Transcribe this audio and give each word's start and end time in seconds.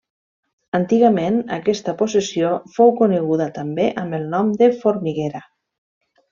Antigament, 0.77 1.37
aquesta 1.57 1.95
possessió 1.99 2.55
fou 2.79 2.95
coneguda 3.03 3.49
també 3.61 3.87
amb 4.05 4.21
el 4.21 4.27
nom 4.35 4.53
de 4.65 4.75
Formiguera. 4.83 5.47